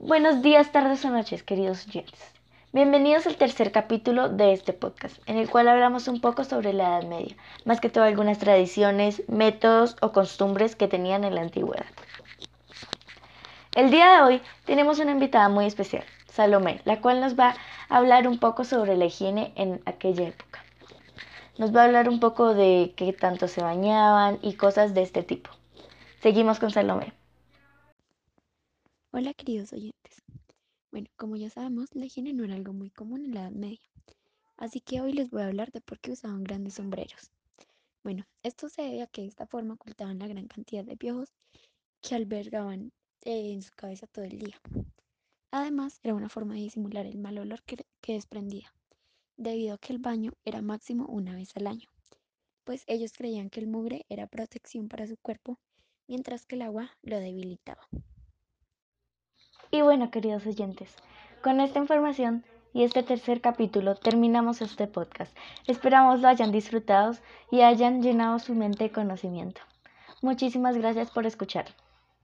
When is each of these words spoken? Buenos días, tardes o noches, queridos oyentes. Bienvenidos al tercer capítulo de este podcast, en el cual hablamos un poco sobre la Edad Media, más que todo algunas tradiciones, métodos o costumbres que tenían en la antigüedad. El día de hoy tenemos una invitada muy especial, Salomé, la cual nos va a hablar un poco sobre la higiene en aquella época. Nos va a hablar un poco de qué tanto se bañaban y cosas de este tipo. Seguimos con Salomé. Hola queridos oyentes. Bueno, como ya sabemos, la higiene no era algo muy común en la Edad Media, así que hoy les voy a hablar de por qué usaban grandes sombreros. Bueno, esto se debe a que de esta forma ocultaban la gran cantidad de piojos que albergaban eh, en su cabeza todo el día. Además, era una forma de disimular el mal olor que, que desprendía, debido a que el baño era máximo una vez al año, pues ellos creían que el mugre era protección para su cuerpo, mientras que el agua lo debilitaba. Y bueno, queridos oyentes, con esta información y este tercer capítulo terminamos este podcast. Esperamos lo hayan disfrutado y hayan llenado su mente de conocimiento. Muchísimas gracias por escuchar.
Buenos 0.00 0.42
días, 0.42 0.72
tardes 0.72 1.04
o 1.04 1.10
noches, 1.10 1.42
queridos 1.42 1.86
oyentes. 1.86 2.20
Bienvenidos 2.72 3.26
al 3.26 3.36
tercer 3.36 3.70
capítulo 3.70 4.30
de 4.30 4.52
este 4.52 4.72
podcast, 4.72 5.16
en 5.26 5.36
el 5.36 5.48
cual 5.48 5.68
hablamos 5.68 6.08
un 6.08 6.20
poco 6.20 6.44
sobre 6.44 6.72
la 6.72 6.98
Edad 6.98 7.08
Media, 7.08 7.36
más 7.64 7.80
que 7.80 7.90
todo 7.90 8.04
algunas 8.04 8.38
tradiciones, 8.38 9.22
métodos 9.28 9.96
o 10.00 10.12
costumbres 10.12 10.74
que 10.76 10.88
tenían 10.88 11.24
en 11.24 11.34
la 11.34 11.42
antigüedad. 11.42 11.86
El 13.74 13.90
día 13.90 14.16
de 14.16 14.22
hoy 14.22 14.42
tenemos 14.64 14.98
una 14.98 15.12
invitada 15.12 15.48
muy 15.48 15.66
especial, 15.66 16.04
Salomé, 16.26 16.80
la 16.84 17.00
cual 17.00 17.20
nos 17.20 17.38
va 17.38 17.54
a 17.88 17.96
hablar 17.96 18.26
un 18.26 18.38
poco 18.38 18.64
sobre 18.64 18.96
la 18.96 19.04
higiene 19.04 19.52
en 19.56 19.82
aquella 19.84 20.28
época. 20.28 20.64
Nos 21.58 21.74
va 21.74 21.82
a 21.82 21.84
hablar 21.84 22.08
un 22.08 22.18
poco 22.18 22.54
de 22.54 22.94
qué 22.96 23.12
tanto 23.12 23.46
se 23.46 23.62
bañaban 23.62 24.38
y 24.42 24.54
cosas 24.54 24.94
de 24.94 25.02
este 25.02 25.22
tipo. 25.22 25.50
Seguimos 26.20 26.58
con 26.58 26.70
Salomé. 26.70 27.12
Hola 29.22 29.34
queridos 29.34 29.72
oyentes. 29.72 30.20
Bueno, 30.90 31.06
como 31.14 31.36
ya 31.36 31.48
sabemos, 31.48 31.94
la 31.94 32.06
higiene 32.06 32.32
no 32.32 32.42
era 32.42 32.56
algo 32.56 32.72
muy 32.72 32.90
común 32.90 33.24
en 33.24 33.34
la 33.34 33.42
Edad 33.42 33.52
Media, 33.52 33.88
así 34.56 34.80
que 34.80 35.00
hoy 35.00 35.12
les 35.12 35.30
voy 35.30 35.42
a 35.42 35.46
hablar 35.46 35.70
de 35.70 35.80
por 35.80 36.00
qué 36.00 36.10
usaban 36.10 36.42
grandes 36.42 36.74
sombreros. 36.74 37.30
Bueno, 38.02 38.26
esto 38.42 38.68
se 38.68 38.82
debe 38.82 39.02
a 39.02 39.06
que 39.06 39.22
de 39.22 39.28
esta 39.28 39.46
forma 39.46 39.74
ocultaban 39.74 40.18
la 40.18 40.26
gran 40.26 40.48
cantidad 40.48 40.84
de 40.84 40.96
piojos 40.96 41.32
que 42.00 42.16
albergaban 42.16 42.90
eh, 43.20 43.52
en 43.52 43.62
su 43.62 43.70
cabeza 43.76 44.08
todo 44.08 44.24
el 44.24 44.40
día. 44.40 44.60
Además, 45.52 46.00
era 46.02 46.14
una 46.14 46.28
forma 46.28 46.54
de 46.54 46.62
disimular 46.62 47.06
el 47.06 47.18
mal 47.18 47.38
olor 47.38 47.62
que, 47.62 47.76
que 48.00 48.14
desprendía, 48.14 48.74
debido 49.36 49.74
a 49.74 49.78
que 49.78 49.92
el 49.92 50.00
baño 50.00 50.32
era 50.44 50.62
máximo 50.62 51.06
una 51.06 51.36
vez 51.36 51.56
al 51.56 51.68
año, 51.68 51.88
pues 52.64 52.82
ellos 52.88 53.12
creían 53.12 53.50
que 53.50 53.60
el 53.60 53.68
mugre 53.68 54.04
era 54.08 54.26
protección 54.26 54.88
para 54.88 55.06
su 55.06 55.16
cuerpo, 55.16 55.60
mientras 56.08 56.44
que 56.44 56.56
el 56.56 56.62
agua 56.62 56.90
lo 57.02 57.20
debilitaba. 57.20 57.86
Y 59.74 59.80
bueno, 59.80 60.10
queridos 60.10 60.46
oyentes, 60.46 60.94
con 61.42 61.58
esta 61.58 61.78
información 61.78 62.44
y 62.74 62.84
este 62.84 63.02
tercer 63.02 63.40
capítulo 63.40 63.94
terminamos 63.94 64.60
este 64.60 64.86
podcast. 64.86 65.34
Esperamos 65.66 66.20
lo 66.20 66.28
hayan 66.28 66.52
disfrutado 66.52 67.14
y 67.50 67.62
hayan 67.62 68.02
llenado 68.02 68.38
su 68.38 68.54
mente 68.54 68.84
de 68.84 68.92
conocimiento. 68.92 69.62
Muchísimas 70.20 70.76
gracias 70.76 71.10
por 71.10 71.24
escuchar. 71.24 71.64